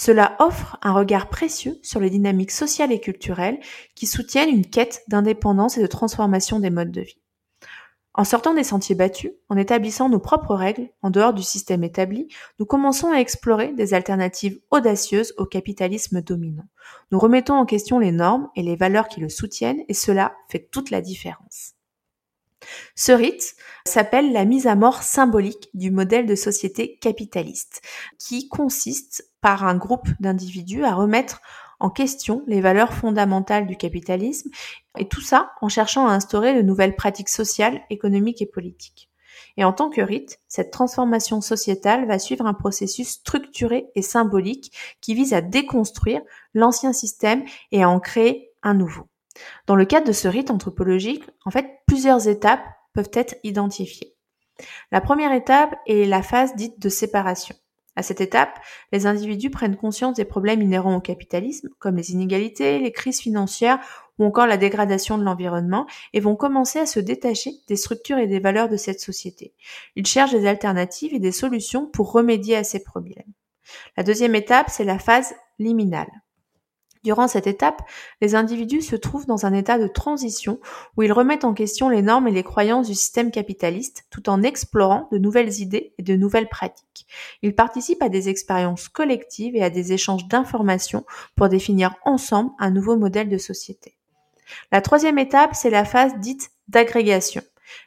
Cela 0.00 0.36
offre 0.38 0.78
un 0.82 0.92
regard 0.92 1.28
précieux 1.28 1.76
sur 1.82 1.98
les 1.98 2.08
dynamiques 2.08 2.52
sociales 2.52 2.92
et 2.92 3.00
culturelles 3.00 3.58
qui 3.96 4.06
soutiennent 4.06 4.48
une 4.48 4.64
quête 4.64 5.02
d'indépendance 5.08 5.76
et 5.76 5.82
de 5.82 5.88
transformation 5.88 6.60
des 6.60 6.70
modes 6.70 6.92
de 6.92 7.00
vie. 7.00 7.20
En 8.14 8.22
sortant 8.22 8.54
des 8.54 8.62
sentiers 8.62 8.94
battus, 8.94 9.32
en 9.48 9.56
établissant 9.56 10.08
nos 10.08 10.20
propres 10.20 10.54
règles 10.54 10.88
en 11.02 11.10
dehors 11.10 11.34
du 11.34 11.42
système 11.42 11.82
établi, 11.82 12.28
nous 12.60 12.64
commençons 12.64 13.10
à 13.10 13.18
explorer 13.18 13.72
des 13.72 13.92
alternatives 13.92 14.60
audacieuses 14.70 15.34
au 15.36 15.46
capitalisme 15.46 16.22
dominant. 16.22 16.68
Nous 17.10 17.18
remettons 17.18 17.54
en 17.54 17.66
question 17.66 17.98
les 17.98 18.12
normes 18.12 18.50
et 18.54 18.62
les 18.62 18.76
valeurs 18.76 19.08
qui 19.08 19.18
le 19.18 19.28
soutiennent 19.28 19.82
et 19.88 19.94
cela 19.94 20.36
fait 20.48 20.68
toute 20.70 20.92
la 20.92 21.00
différence. 21.00 21.74
Ce 22.94 23.12
rite 23.12 23.54
s'appelle 23.86 24.32
la 24.32 24.44
mise 24.44 24.66
à 24.66 24.74
mort 24.74 25.02
symbolique 25.02 25.70
du 25.74 25.90
modèle 25.90 26.26
de 26.26 26.34
société 26.34 26.96
capitaliste, 26.96 27.82
qui 28.18 28.48
consiste 28.48 29.30
par 29.40 29.64
un 29.64 29.76
groupe 29.76 30.08
d'individus 30.20 30.84
à 30.84 30.94
remettre 30.94 31.40
en 31.80 31.90
question 31.90 32.42
les 32.46 32.60
valeurs 32.60 32.92
fondamentales 32.92 33.66
du 33.66 33.76
capitalisme, 33.76 34.50
et 34.98 35.08
tout 35.08 35.20
ça 35.20 35.52
en 35.60 35.68
cherchant 35.68 36.08
à 36.08 36.12
instaurer 36.12 36.54
de 36.54 36.62
nouvelles 36.62 36.96
pratiques 36.96 37.28
sociales, 37.28 37.80
économiques 37.90 38.42
et 38.42 38.46
politiques. 38.46 39.10
Et 39.56 39.64
en 39.64 39.72
tant 39.72 39.90
que 39.90 40.00
rite, 40.00 40.40
cette 40.48 40.70
transformation 40.70 41.40
sociétale 41.40 42.06
va 42.06 42.18
suivre 42.18 42.46
un 42.46 42.54
processus 42.54 43.08
structuré 43.08 43.86
et 43.94 44.02
symbolique 44.02 44.72
qui 45.00 45.14
vise 45.14 45.34
à 45.34 45.40
déconstruire 45.40 46.20
l'ancien 46.54 46.92
système 46.92 47.44
et 47.72 47.82
à 47.82 47.88
en 47.88 48.00
créer 48.00 48.52
un 48.62 48.74
nouveau. 48.74 49.06
Dans 49.66 49.76
le 49.76 49.84
cadre 49.84 50.08
de 50.08 50.12
ce 50.12 50.28
rite 50.28 50.50
anthropologique, 50.50 51.24
en 51.44 51.50
fait, 51.50 51.77
plusieurs 51.88 52.28
étapes 52.28 52.64
peuvent 52.92 53.10
être 53.14 53.34
identifiées. 53.42 54.14
La 54.92 55.00
première 55.00 55.32
étape 55.32 55.74
est 55.86 56.04
la 56.04 56.22
phase 56.22 56.54
dite 56.54 56.78
de 56.80 56.88
séparation. 56.88 57.56
À 57.96 58.02
cette 58.02 58.20
étape, 58.20 58.60
les 58.92 59.06
individus 59.06 59.50
prennent 59.50 59.76
conscience 59.76 60.14
des 60.14 60.24
problèmes 60.24 60.62
inhérents 60.62 60.94
au 60.94 61.00
capitalisme, 61.00 61.68
comme 61.80 61.96
les 61.96 62.12
inégalités, 62.12 62.78
les 62.78 62.92
crises 62.92 63.20
financières 63.20 63.80
ou 64.18 64.24
encore 64.24 64.46
la 64.46 64.56
dégradation 64.56 65.18
de 65.18 65.24
l'environnement, 65.24 65.86
et 66.12 66.20
vont 66.20 66.36
commencer 66.36 66.78
à 66.78 66.86
se 66.86 67.00
détacher 67.00 67.52
des 67.66 67.76
structures 67.76 68.18
et 68.18 68.26
des 68.26 68.40
valeurs 68.40 68.68
de 68.68 68.76
cette 68.76 69.00
société. 69.00 69.54
Ils 69.96 70.06
cherchent 70.06 70.32
des 70.32 70.46
alternatives 70.46 71.14
et 71.14 71.20
des 71.20 71.32
solutions 71.32 71.86
pour 71.86 72.12
remédier 72.12 72.56
à 72.56 72.64
ces 72.64 72.82
problèmes. 72.82 73.32
La 73.96 74.02
deuxième 74.02 74.34
étape, 74.34 74.70
c'est 74.70 74.84
la 74.84 74.98
phase 74.98 75.34
liminale. 75.58 76.10
Durant 77.04 77.28
cette 77.28 77.46
étape, 77.46 77.82
les 78.20 78.34
individus 78.34 78.82
se 78.82 78.96
trouvent 78.96 79.26
dans 79.26 79.46
un 79.46 79.52
état 79.52 79.78
de 79.78 79.86
transition 79.86 80.58
où 80.96 81.02
ils 81.02 81.12
remettent 81.12 81.44
en 81.44 81.54
question 81.54 81.88
les 81.88 82.02
normes 82.02 82.28
et 82.28 82.32
les 82.32 82.42
croyances 82.42 82.88
du 82.88 82.94
système 82.94 83.30
capitaliste 83.30 84.06
tout 84.10 84.28
en 84.28 84.42
explorant 84.42 85.08
de 85.12 85.18
nouvelles 85.18 85.60
idées 85.60 85.94
et 85.98 86.02
de 86.02 86.16
nouvelles 86.16 86.48
pratiques. 86.48 87.06
Ils 87.42 87.54
participent 87.54 88.02
à 88.02 88.08
des 88.08 88.28
expériences 88.28 88.88
collectives 88.88 89.56
et 89.56 89.62
à 89.62 89.70
des 89.70 89.92
échanges 89.92 90.26
d'informations 90.26 91.04
pour 91.36 91.48
définir 91.48 91.94
ensemble 92.04 92.50
un 92.58 92.70
nouveau 92.70 92.96
modèle 92.96 93.28
de 93.28 93.38
société. 93.38 93.96
La 94.72 94.80
troisième 94.80 95.18
étape, 95.18 95.54
c'est 95.54 95.70
la 95.70 95.84
phase 95.84 96.18
dite 96.18 96.50
d'agrégation. 96.68 97.42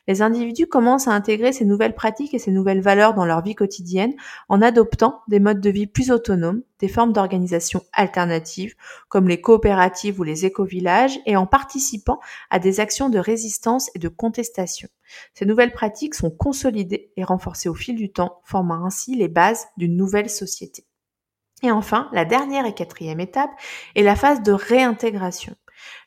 Les 0.07 0.21
individus 0.21 0.67
commencent 0.67 1.07
à 1.07 1.11
intégrer 1.11 1.53
ces 1.53 1.65
nouvelles 1.65 1.95
pratiques 1.95 2.33
et 2.33 2.39
ces 2.39 2.51
nouvelles 2.51 2.81
valeurs 2.81 3.13
dans 3.13 3.25
leur 3.25 3.41
vie 3.41 3.55
quotidienne 3.55 4.13
en 4.49 4.61
adoptant 4.61 5.21
des 5.27 5.39
modes 5.39 5.61
de 5.61 5.69
vie 5.69 5.87
plus 5.87 6.11
autonomes, 6.11 6.63
des 6.79 6.87
formes 6.87 7.13
d'organisation 7.13 7.83
alternatives 7.93 8.75
comme 9.09 9.27
les 9.27 9.41
coopératives 9.41 10.19
ou 10.19 10.23
les 10.23 10.45
éco-villages 10.45 11.19
et 11.25 11.35
en 11.35 11.45
participant 11.45 12.19
à 12.49 12.59
des 12.59 12.79
actions 12.79 13.09
de 13.09 13.19
résistance 13.19 13.89
et 13.95 13.99
de 13.99 14.07
contestation. 14.07 14.89
Ces 15.33 15.45
nouvelles 15.45 15.73
pratiques 15.73 16.15
sont 16.15 16.31
consolidées 16.31 17.11
et 17.17 17.23
renforcées 17.23 17.69
au 17.69 17.75
fil 17.75 17.95
du 17.95 18.11
temps, 18.11 18.41
formant 18.43 18.85
ainsi 18.85 19.15
les 19.15 19.27
bases 19.27 19.67
d'une 19.77 19.95
nouvelle 19.95 20.29
société. 20.29 20.85
Et 21.63 21.71
enfin, 21.71 22.09
la 22.11 22.25
dernière 22.25 22.65
et 22.65 22.73
quatrième 22.73 23.19
étape 23.19 23.51
est 23.95 24.01
la 24.01 24.15
phase 24.15 24.41
de 24.41 24.51
réintégration. 24.51 25.55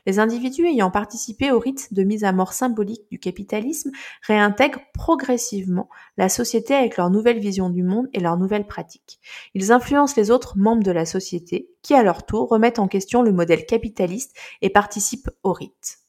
Les 0.07 0.19
individus 0.19 0.67
ayant 0.67 0.91
participé 0.91 1.51
au 1.51 1.59
rite 1.59 1.93
de 1.93 2.03
mise 2.03 2.25
à 2.25 2.33
mort 2.33 2.53
symbolique 2.53 3.09
du 3.11 3.19
capitalisme 3.19 3.91
réintègrent 4.23 4.83
progressivement 4.93 5.89
la 6.17 6.29
société 6.29 6.75
avec 6.75 6.97
leur 6.97 7.11
nouvelle 7.11 7.39
vision 7.39 7.71
du 7.71 7.83
monde 7.83 8.09
et 8.13 8.21
leurs 8.21 8.37
nouvelles 8.37 8.67
pratiques. 8.67 9.19
Ils 9.55 9.73
influencent 9.73 10.15
les 10.17 10.31
autres 10.31 10.59
membres 10.59 10.85
de 10.85 10.93
la 10.93 11.07
société 11.07 11.71
qui, 11.83 11.95
à 11.95 12.03
leur 12.03 12.27
tour, 12.27 12.49
remettent 12.49 12.79
en 12.79 12.89
question 12.89 13.23
le 13.23 13.33
modèle 13.33 13.67
capitaliste 13.67 14.37
et 14.63 14.71
participent 14.71 15.31
au 15.43 15.53
rite. 15.53 16.04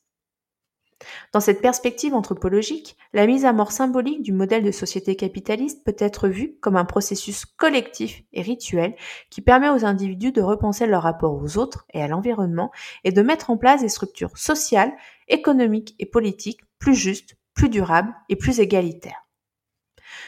Dans 1.33 1.41
cette 1.41 1.61
perspective 1.61 2.13
anthropologique, 2.13 2.95
la 3.13 3.27
mise 3.27 3.45
à 3.45 3.51
mort 3.51 3.71
symbolique 3.71 4.21
du 4.21 4.31
modèle 4.31 4.63
de 4.63 4.71
société 4.71 5.15
capitaliste 5.15 5.83
peut 5.83 5.95
être 5.99 6.29
vue 6.29 6.57
comme 6.61 6.77
un 6.77 6.85
processus 6.85 7.45
collectif 7.45 8.23
et 8.31 8.41
rituel 8.41 8.95
qui 9.29 9.41
permet 9.41 9.69
aux 9.69 9.83
individus 9.83 10.31
de 10.31 10.41
repenser 10.41 10.87
leur 10.87 11.03
rapport 11.03 11.33
aux 11.33 11.57
autres 11.57 11.85
et 11.93 12.01
à 12.01 12.07
l'environnement 12.07 12.71
et 13.03 13.11
de 13.11 13.21
mettre 13.21 13.49
en 13.49 13.57
place 13.57 13.81
des 13.81 13.89
structures 13.89 14.37
sociales, 14.37 14.93
économiques 15.27 15.95
et 15.99 16.05
politiques 16.05 16.61
plus 16.79 16.95
justes, 16.95 17.35
plus 17.53 17.69
durables 17.69 18.15
et 18.29 18.35
plus 18.35 18.59
égalitaires. 18.59 19.25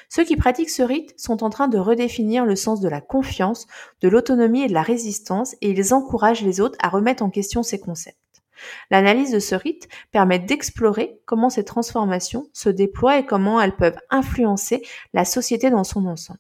Ceux 0.10 0.26
qui 0.26 0.36
pratiquent 0.36 0.70
ce 0.70 0.84
rite 0.84 1.18
sont 1.18 1.44
en 1.44 1.50
train 1.50 1.68
de 1.68 1.78
redéfinir 1.78 2.46
le 2.46 2.56
sens 2.56 2.82
de 2.82 2.90
la 2.90 3.00
confiance, 3.00 3.68
de 4.02 4.10
l'autonomie 4.10 4.64
et 4.64 4.68
de 4.68 4.74
la 4.74 4.82
résistance 4.82 5.56
et 5.62 5.70
ils 5.70 5.94
encouragent 5.94 6.44
les 6.44 6.60
autres 6.60 6.78
à 6.82 6.90
remettre 6.90 7.24
en 7.24 7.30
question 7.30 7.64
ces 7.64 7.80
concepts. 7.80 8.27
L'analyse 8.92 9.32
de 9.32 9.40
ce 9.40 9.56
rite 9.56 9.88
permet 10.12 10.40
d'explorer 10.40 11.20
comment 11.26 11.50
ces 11.50 11.66
transformations 11.66 12.50
se 12.54 12.70
déploient 12.70 13.20
et 13.20 13.26
comment 13.26 13.62
elles 13.62 13.76
peuvent 13.76 14.00
influencer 14.10 14.84
la 15.14 15.26
société 15.26 15.70
dans 15.70 15.84
son 15.84 16.06
ensemble. 16.06 16.40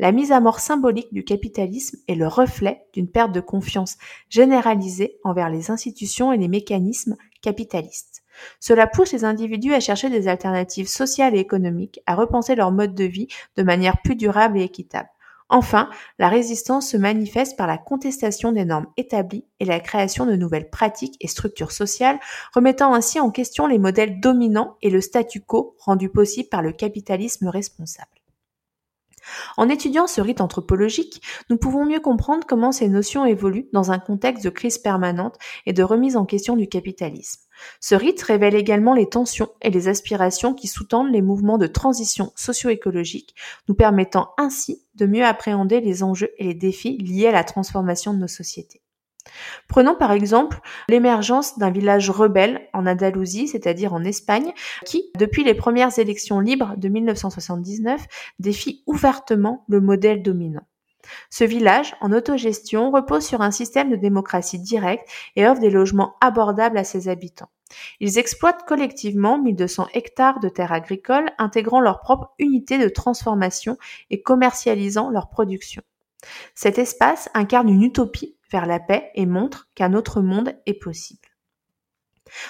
La 0.00 0.12
mise 0.12 0.30
à 0.30 0.38
mort 0.38 0.60
symbolique 0.60 1.12
du 1.12 1.24
capitalisme 1.24 1.98
est 2.06 2.14
le 2.14 2.28
reflet 2.28 2.86
d'une 2.92 3.10
perte 3.10 3.32
de 3.32 3.40
confiance 3.40 3.96
généralisée 4.28 5.18
envers 5.24 5.50
les 5.50 5.72
institutions 5.72 6.32
et 6.32 6.36
les 6.36 6.46
mécanismes 6.46 7.16
capitalistes. 7.42 8.22
Cela 8.60 8.86
pousse 8.86 9.12
les 9.12 9.24
individus 9.24 9.74
à 9.74 9.80
chercher 9.80 10.08
des 10.08 10.28
alternatives 10.28 10.86
sociales 10.86 11.34
et 11.34 11.40
économiques, 11.40 12.00
à 12.06 12.14
repenser 12.14 12.54
leur 12.54 12.70
mode 12.70 12.94
de 12.94 13.04
vie 13.04 13.26
de 13.56 13.64
manière 13.64 14.00
plus 14.00 14.14
durable 14.14 14.58
et 14.58 14.64
équitable. 14.64 15.08
Enfin, 15.50 15.88
la 16.18 16.28
résistance 16.28 16.90
se 16.90 16.96
manifeste 16.98 17.56
par 17.56 17.66
la 17.66 17.78
contestation 17.78 18.52
des 18.52 18.66
normes 18.66 18.88
établies 18.98 19.46
et 19.60 19.64
la 19.64 19.80
création 19.80 20.26
de 20.26 20.36
nouvelles 20.36 20.68
pratiques 20.68 21.16
et 21.20 21.28
structures 21.28 21.72
sociales, 21.72 22.20
remettant 22.54 22.92
ainsi 22.92 23.18
en 23.18 23.30
question 23.30 23.66
les 23.66 23.78
modèles 23.78 24.20
dominants 24.20 24.76
et 24.82 24.90
le 24.90 25.00
statu 25.00 25.40
quo 25.40 25.74
rendu 25.78 26.10
possible 26.10 26.50
par 26.50 26.60
le 26.60 26.72
capitalisme 26.72 27.48
responsable. 27.48 28.17
En 29.56 29.68
étudiant 29.68 30.06
ce 30.06 30.20
rite 30.20 30.40
anthropologique, 30.40 31.22
nous 31.50 31.56
pouvons 31.56 31.84
mieux 31.84 32.00
comprendre 32.00 32.46
comment 32.46 32.72
ces 32.72 32.88
notions 32.88 33.24
évoluent 33.24 33.68
dans 33.72 33.90
un 33.90 33.98
contexte 33.98 34.44
de 34.44 34.50
crise 34.50 34.78
permanente 34.78 35.36
et 35.66 35.72
de 35.72 35.82
remise 35.82 36.16
en 36.16 36.24
question 36.24 36.56
du 36.56 36.68
capitalisme. 36.68 37.42
Ce 37.80 37.94
rite 37.94 38.22
révèle 38.22 38.54
également 38.54 38.94
les 38.94 39.08
tensions 39.08 39.50
et 39.62 39.70
les 39.70 39.88
aspirations 39.88 40.54
qui 40.54 40.68
sous-tendent 40.68 41.12
les 41.12 41.22
mouvements 41.22 41.58
de 41.58 41.66
transition 41.66 42.32
socio-écologique, 42.36 43.34
nous 43.68 43.74
permettant 43.74 44.30
ainsi 44.38 44.84
de 44.94 45.06
mieux 45.06 45.24
appréhender 45.24 45.80
les 45.80 46.02
enjeux 46.02 46.30
et 46.38 46.44
les 46.44 46.54
défis 46.54 46.98
liés 46.98 47.28
à 47.28 47.32
la 47.32 47.44
transformation 47.44 48.14
de 48.14 48.18
nos 48.18 48.28
sociétés. 48.28 48.82
Prenons 49.68 49.94
par 49.94 50.12
exemple 50.12 50.60
l'émergence 50.88 51.58
d'un 51.58 51.70
village 51.70 52.10
rebelle 52.10 52.68
en 52.72 52.86
Andalousie, 52.86 53.48
c'est-à-dire 53.48 53.92
en 53.92 54.04
Espagne, 54.04 54.52
qui, 54.84 55.10
depuis 55.16 55.44
les 55.44 55.54
premières 55.54 55.98
élections 55.98 56.40
libres 56.40 56.74
de 56.76 56.88
1979, 56.88 58.06
défie 58.38 58.82
ouvertement 58.86 59.64
le 59.68 59.80
modèle 59.80 60.22
dominant. 60.22 60.66
Ce 61.30 61.44
village, 61.44 61.94
en 62.00 62.12
autogestion, 62.12 62.90
repose 62.90 63.24
sur 63.24 63.40
un 63.40 63.50
système 63.50 63.90
de 63.90 63.96
démocratie 63.96 64.58
directe 64.58 65.08
et 65.36 65.46
offre 65.46 65.60
des 65.60 65.70
logements 65.70 66.16
abordables 66.20 66.78
à 66.78 66.84
ses 66.84 67.08
habitants. 67.08 67.48
Ils 68.00 68.18
exploitent 68.18 68.66
collectivement 68.66 69.38
1200 69.38 69.88
hectares 69.94 70.40
de 70.40 70.48
terres 70.48 70.72
agricoles, 70.72 71.30
intégrant 71.38 71.80
leur 71.80 72.00
propre 72.00 72.32
unité 72.38 72.78
de 72.78 72.88
transformation 72.88 73.76
et 74.10 74.22
commercialisant 74.22 75.10
leur 75.10 75.28
production. 75.28 75.82
Cet 76.54 76.78
espace 76.78 77.28
incarne 77.34 77.68
une 77.68 77.82
utopie 77.82 78.37
vers 78.50 78.66
la 78.66 78.80
paix 78.80 79.10
et 79.14 79.26
montre 79.26 79.68
qu'un 79.74 79.94
autre 79.94 80.20
monde 80.20 80.54
est 80.66 80.74
possible. 80.74 81.28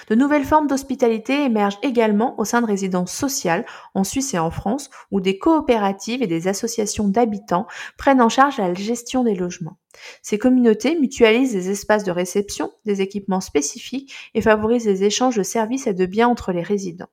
De 0.09 0.15
nouvelles 0.15 0.45
formes 0.45 0.67
d'hospitalité 0.67 1.43
émergent 1.43 1.79
également 1.83 2.39
au 2.39 2.45
sein 2.45 2.61
de 2.61 2.67
résidences 2.67 3.13
sociales 3.13 3.65
en 3.93 4.03
Suisse 4.03 4.33
et 4.33 4.39
en 4.39 4.51
France, 4.51 4.89
où 5.11 5.21
des 5.21 5.37
coopératives 5.37 6.21
et 6.21 6.27
des 6.27 6.47
associations 6.47 7.07
d'habitants 7.07 7.67
prennent 7.97 8.21
en 8.21 8.29
charge 8.29 8.57
la 8.57 8.73
gestion 8.73 9.23
des 9.23 9.35
logements. 9.35 9.77
Ces 10.21 10.37
communautés 10.37 10.99
mutualisent 10.99 11.53
des 11.53 11.69
espaces 11.69 12.03
de 12.03 12.11
réception, 12.11 12.71
des 12.85 13.01
équipements 13.01 13.41
spécifiques 13.41 14.13
et 14.33 14.41
favorisent 14.41 14.85
les 14.85 15.03
échanges 15.03 15.37
de 15.37 15.43
services 15.43 15.87
et 15.87 15.93
de 15.93 16.05
biens 16.05 16.27
entre 16.27 16.51
les 16.51 16.63
résidents. 16.63 17.09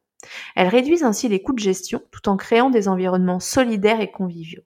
Elles 0.57 0.69
réduisent 0.69 1.05
ainsi 1.05 1.29
les 1.29 1.43
coûts 1.43 1.53
de 1.53 1.61
gestion 1.61 2.03
tout 2.11 2.29
en 2.29 2.37
créant 2.37 2.71
des 2.71 2.89
environnements 2.89 3.41
solidaires 3.41 4.01
et 4.01 4.11
conviviaux. 4.11 4.63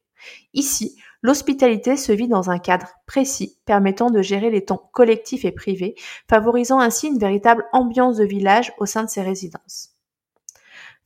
Ici, 0.54 0.96
l'hospitalité 1.22 1.96
se 1.96 2.12
vit 2.12 2.28
dans 2.28 2.50
un 2.50 2.58
cadre 2.58 2.88
précis 3.06 3.58
permettant 3.64 4.10
de 4.10 4.22
gérer 4.22 4.50
les 4.50 4.64
temps 4.64 4.90
collectifs 4.92 5.44
et 5.44 5.52
privés, 5.52 5.94
favorisant 6.28 6.80
ainsi 6.80 7.08
une 7.08 7.18
véritable 7.18 7.66
ambiance 7.72 8.16
de 8.16 8.24
village 8.24 8.72
au 8.78 8.86
sein 8.86 9.04
de 9.04 9.10
ces 9.10 9.22
résidences. 9.22 9.94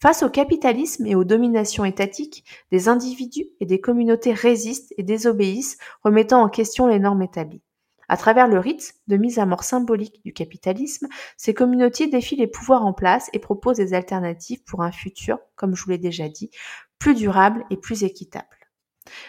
Face 0.00 0.22
au 0.22 0.28
capitalisme 0.28 1.06
et 1.06 1.14
aux 1.14 1.24
dominations 1.24 1.84
étatiques, 1.84 2.44
des 2.70 2.88
individus 2.88 3.46
et 3.60 3.66
des 3.66 3.80
communautés 3.80 4.34
résistent 4.34 4.92
et 4.98 5.02
désobéissent, 5.02 5.78
remettant 6.02 6.42
en 6.42 6.48
question 6.48 6.86
les 6.86 6.98
normes 6.98 7.22
établies. 7.22 7.62
À 8.08 8.16
travers 8.18 8.48
le 8.48 8.58
rite 8.58 8.96
de 9.06 9.16
mise 9.16 9.38
à 9.38 9.46
mort 9.46 9.64
symbolique 9.64 10.22
du 10.24 10.32
capitalisme, 10.34 11.08
ces 11.38 11.54
communautés 11.54 12.06
défient 12.06 12.36
les 12.36 12.46
pouvoirs 12.46 12.84
en 12.84 12.92
place 12.92 13.30
et 13.32 13.38
proposent 13.38 13.78
des 13.78 13.94
alternatives 13.94 14.62
pour 14.64 14.82
un 14.82 14.92
futur, 14.92 15.38
comme 15.56 15.74
je 15.74 15.84
vous 15.84 15.90
l'ai 15.90 15.98
déjà 15.98 16.28
dit, 16.28 16.50
plus 16.98 17.14
durable 17.14 17.64
et 17.70 17.76
plus 17.78 18.04
équitable. 18.04 18.63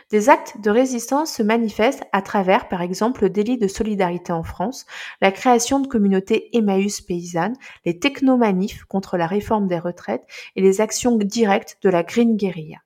Des 0.10 0.30
actes 0.30 0.62
de 0.62 0.70
résistance 0.70 1.34
se 1.34 1.44
manifestent 1.44 2.06
à 2.14 2.22
travers, 2.22 2.70
par 2.70 2.82
exemple, 2.82 3.24
le 3.24 3.30
délit 3.30 3.58
de 3.58 3.68
solidarité 3.68 4.32
en 4.32 4.44
France, 4.44 4.86
la 5.22 5.32
création 5.32 5.80
de 5.80 5.88
communautés 5.88 6.56
Emmaüs 6.56 7.02
paysannes, 7.02 7.58
les 7.86 8.00
technomanifs 8.00 8.86
contre 8.86 9.18
la 9.18 9.28
réforme 9.28 9.68
des 9.68 9.80
retraites 9.80 10.26
et 10.56 10.62
les 10.62 10.80
actions 10.82 11.18
directes 11.18 11.78
de 11.82 11.90
la 11.90 12.04
Green 12.04 12.38
Guerilla. 12.38 12.78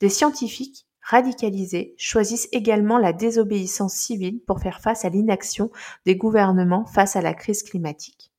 Des 0.00 0.08
scientifiques 0.08 0.86
radicalisés 1.00 1.94
choisissent 1.98 2.48
également 2.52 2.98
la 2.98 3.12
désobéissance 3.12 3.94
civile 3.94 4.40
pour 4.46 4.60
faire 4.60 4.80
face 4.80 5.04
à 5.04 5.10
l'inaction 5.10 5.70
des 6.06 6.16
gouvernements 6.16 6.86
face 6.86 7.14
à 7.14 7.20
la 7.20 7.34
crise 7.34 7.62
climatique. 7.62 8.33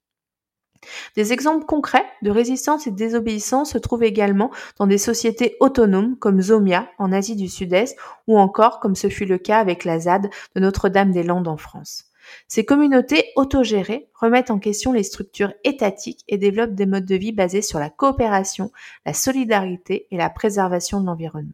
Des 1.15 1.33
exemples 1.33 1.65
concrets 1.65 2.05
de 2.21 2.31
résistance 2.31 2.87
et 2.87 2.91
de 2.91 2.95
désobéissance 2.95 3.71
se 3.71 3.77
trouvent 3.77 4.03
également 4.03 4.51
dans 4.77 4.87
des 4.87 4.97
sociétés 4.97 5.57
autonomes 5.59 6.17
comme 6.17 6.41
Zomia 6.41 6.89
en 6.97 7.11
Asie 7.11 7.35
du 7.35 7.47
Sud-Est 7.47 7.97
ou 8.27 8.37
encore 8.37 8.79
comme 8.79 8.95
ce 8.95 9.09
fut 9.09 9.25
le 9.25 9.37
cas 9.37 9.59
avec 9.59 9.85
la 9.85 9.99
ZAD 9.99 10.29
de 10.55 10.59
Notre-Dame-des-Landes 10.59 11.47
en 11.47 11.57
France. 11.57 12.05
Ces 12.47 12.65
communautés 12.65 13.25
autogérées 13.35 14.09
remettent 14.13 14.51
en 14.51 14.59
question 14.59 14.91
les 14.91 15.03
structures 15.03 15.53
étatiques 15.63 16.23
et 16.27 16.37
développent 16.37 16.73
des 16.73 16.85
modes 16.85 17.05
de 17.05 17.15
vie 17.15 17.31
basés 17.31 17.61
sur 17.61 17.79
la 17.79 17.89
coopération, 17.89 18.71
la 19.05 19.13
solidarité 19.13 20.07
et 20.11 20.17
la 20.17 20.29
préservation 20.29 21.01
de 21.01 21.05
l'environnement. 21.05 21.53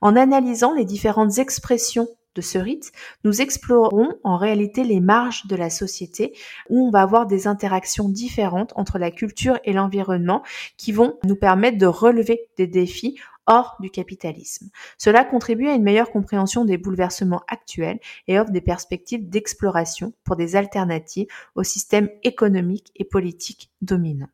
En 0.00 0.16
analysant 0.16 0.74
les 0.74 0.84
différentes 0.84 1.38
expressions 1.38 2.08
de 2.38 2.42
ce 2.42 2.56
rite, 2.56 2.92
nous 3.24 3.42
explorerons 3.42 4.14
en 4.22 4.36
réalité 4.36 4.84
les 4.84 5.00
marges 5.00 5.48
de 5.48 5.56
la 5.56 5.70
société 5.70 6.32
où 6.70 6.86
on 6.86 6.90
va 6.90 7.02
avoir 7.02 7.26
des 7.26 7.48
interactions 7.48 8.08
différentes 8.08 8.72
entre 8.76 8.96
la 8.98 9.10
culture 9.10 9.58
et 9.64 9.72
l'environnement 9.72 10.44
qui 10.76 10.92
vont 10.92 11.18
nous 11.24 11.34
permettre 11.34 11.78
de 11.78 11.86
relever 11.86 12.48
des 12.56 12.68
défis 12.68 13.18
hors 13.48 13.74
du 13.80 13.90
capitalisme. 13.90 14.68
Cela 14.98 15.24
contribue 15.24 15.66
à 15.66 15.74
une 15.74 15.82
meilleure 15.82 16.12
compréhension 16.12 16.64
des 16.64 16.78
bouleversements 16.78 17.42
actuels 17.48 17.98
et 18.28 18.38
offre 18.38 18.52
des 18.52 18.60
perspectives 18.60 19.28
d'exploration 19.28 20.12
pour 20.22 20.36
des 20.36 20.54
alternatives 20.54 21.26
au 21.56 21.64
système 21.64 22.08
économique 22.22 22.92
et 22.94 23.04
politique 23.04 23.72
dominant. 23.82 24.28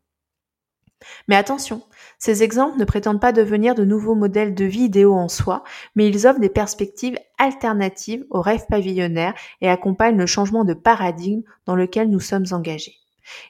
Mais 1.29 1.37
attention, 1.37 1.83
ces 2.19 2.43
exemples 2.43 2.79
ne 2.79 2.85
prétendent 2.85 3.21
pas 3.21 3.33
devenir 3.33 3.75
de 3.75 3.85
nouveaux 3.85 4.15
modèles 4.15 4.55
de 4.55 4.65
vie 4.65 4.85
idéaux 4.85 5.15
en 5.15 5.29
soi, 5.29 5.65
mais 5.95 6.09
ils 6.09 6.27
offrent 6.27 6.41
des 6.41 6.49
perspectives 6.49 7.19
alternatives 7.39 8.25
aux 8.31 8.41
rêves 8.41 8.67
pavillonnaires 8.69 9.35
et 9.61 9.69
accompagnent 9.69 10.19
le 10.19 10.27
changement 10.27 10.65
de 10.65 10.75
paradigme 10.75 11.43
dans 11.67 11.77
lequel 11.77 12.11
nous 12.11 12.21
sommes 12.21 12.47
engagés. 12.53 12.97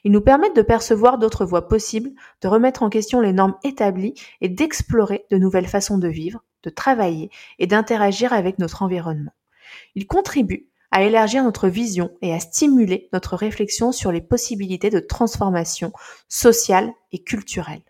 Ils 0.03 0.11
nous 0.11 0.21
permettent 0.21 0.55
de 0.55 0.61
percevoir 0.61 1.17
d'autres 1.17 1.45
voies 1.45 1.67
possibles, 1.67 2.11
de 2.41 2.47
remettre 2.47 2.83
en 2.83 2.89
question 2.89 3.19
les 3.19 3.33
normes 3.33 3.57
établies 3.63 4.13
et 4.41 4.49
d'explorer 4.49 5.25
de 5.31 5.37
nouvelles 5.37 5.67
façons 5.67 5.97
de 5.97 6.07
vivre, 6.07 6.43
de 6.63 6.69
travailler 6.69 7.29
et 7.59 7.67
d'interagir 7.67 8.33
avec 8.33 8.57
notre 8.59 8.83
environnement. 8.83 9.33
Ils 9.95 10.07
contribuent 10.07 10.69
à 10.95 11.03
élargir 11.03 11.43
notre 11.43 11.67
vision 11.67 12.09
et 12.21 12.33
à 12.33 12.39
stimuler 12.39 13.09
notre 13.11 13.35
réflexion 13.35 13.91
sur 13.91 14.13
les 14.13 14.21
possibilités 14.21 14.89
de 14.89 15.01
transformation 15.01 15.91
sociale 16.29 16.89
et 17.11 17.21
culturelle. 17.21 17.81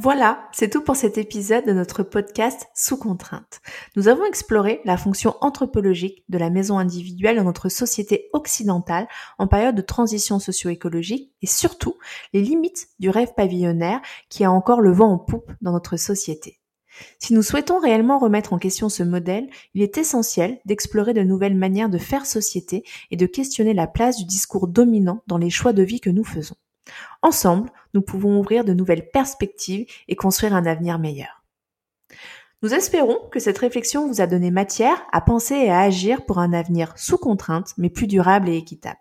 Voilà, 0.00 0.48
c'est 0.52 0.70
tout 0.70 0.82
pour 0.82 0.94
cet 0.94 1.18
épisode 1.18 1.66
de 1.66 1.72
notre 1.72 2.04
podcast 2.04 2.68
Sous 2.72 2.96
contrainte. 2.96 3.60
Nous 3.96 4.06
avons 4.06 4.24
exploré 4.24 4.80
la 4.84 4.96
fonction 4.96 5.34
anthropologique 5.40 6.22
de 6.28 6.38
la 6.38 6.50
maison 6.50 6.78
individuelle 6.78 7.34
dans 7.34 7.42
notre 7.42 7.68
société 7.68 8.28
occidentale 8.32 9.08
en 9.38 9.48
période 9.48 9.74
de 9.74 9.82
transition 9.82 10.38
socio-écologique 10.38 11.32
et 11.42 11.48
surtout 11.48 11.96
les 12.32 12.42
limites 12.42 12.86
du 13.00 13.10
rêve 13.10 13.34
pavillonnaire 13.36 14.00
qui 14.28 14.44
a 14.44 14.52
encore 14.52 14.82
le 14.82 14.92
vent 14.92 15.10
en 15.10 15.18
poupe 15.18 15.50
dans 15.62 15.72
notre 15.72 15.96
société. 15.96 16.60
Si 17.18 17.34
nous 17.34 17.42
souhaitons 17.42 17.80
réellement 17.80 18.20
remettre 18.20 18.52
en 18.52 18.58
question 18.58 18.88
ce 18.88 19.02
modèle, 19.02 19.48
il 19.74 19.82
est 19.82 19.98
essentiel 19.98 20.60
d'explorer 20.64 21.12
de 21.12 21.22
nouvelles 21.22 21.56
manières 21.56 21.90
de 21.90 21.98
faire 21.98 22.24
société 22.24 22.84
et 23.10 23.16
de 23.16 23.26
questionner 23.26 23.74
la 23.74 23.88
place 23.88 24.16
du 24.16 24.26
discours 24.26 24.68
dominant 24.68 25.24
dans 25.26 25.38
les 25.38 25.50
choix 25.50 25.72
de 25.72 25.82
vie 25.82 25.98
que 25.98 26.10
nous 26.10 26.24
faisons. 26.24 26.54
Ensemble, 27.22 27.70
nous 27.94 28.02
pouvons 28.02 28.38
ouvrir 28.38 28.64
de 28.64 28.74
nouvelles 28.74 29.10
perspectives 29.10 29.86
et 30.08 30.16
construire 30.16 30.54
un 30.54 30.66
avenir 30.66 30.98
meilleur. 30.98 31.42
Nous 32.62 32.74
espérons 32.74 33.18
que 33.30 33.38
cette 33.38 33.58
réflexion 33.58 34.08
vous 34.08 34.20
a 34.20 34.26
donné 34.26 34.50
matière 34.50 35.06
à 35.12 35.20
penser 35.20 35.54
et 35.54 35.70
à 35.70 35.80
agir 35.80 36.26
pour 36.26 36.38
un 36.38 36.52
avenir 36.52 36.92
sous 36.98 37.16
contrainte, 37.16 37.72
mais 37.78 37.88
plus 37.88 38.08
durable 38.08 38.48
et 38.48 38.56
équitable. 38.56 38.98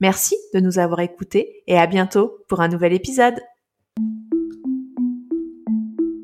Merci 0.00 0.36
de 0.54 0.60
nous 0.60 0.78
avoir 0.78 1.00
écoutés 1.00 1.62
et 1.66 1.78
à 1.78 1.86
bientôt 1.86 2.38
pour 2.48 2.60
un 2.60 2.68
nouvel 2.68 2.94
épisode. 2.94 3.40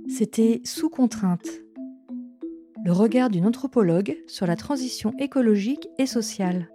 C'était 0.08 0.62
Sous 0.64 0.88
contrainte, 0.88 1.48
le 2.82 2.92
regard 2.92 3.28
d'une 3.28 3.46
anthropologue 3.46 4.16
sur 4.26 4.46
la 4.46 4.56
transition 4.56 5.12
écologique 5.18 5.86
et 5.98 6.06
sociale. 6.06 6.70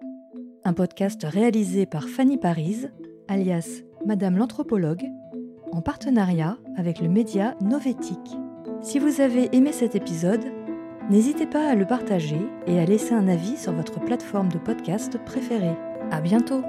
Un 0.64 0.74
podcast 0.74 1.24
réalisé 1.24 1.88
par 1.88 2.08
Fanny 2.08 2.38
Paris, 2.38 2.86
alias 3.28 3.82
Madame 4.06 4.38
l'anthropologue, 4.38 5.10
en 5.72 5.82
partenariat 5.82 6.58
avec 6.78 7.02
le 7.02 7.10
média 7.10 7.56
Novétique. 7.62 8.38
Si 8.82 9.00
vous 9.00 9.20
avez 9.20 9.50
aimé 9.56 9.72
cet 9.72 9.96
épisode, 9.96 10.46
n'hésitez 11.10 11.48
pas 11.48 11.68
à 11.68 11.74
le 11.74 11.88
partager 11.88 12.40
et 12.68 12.80
à 12.80 12.86
laisser 12.86 13.14
un 13.14 13.28
avis 13.28 13.58
sur 13.58 13.74
votre 13.74 14.00
plateforme 14.00 14.50
de 14.50 14.60
podcast 14.60 15.18
préférée. 15.26 15.76
À 16.12 16.22
bientôt! 16.22 16.62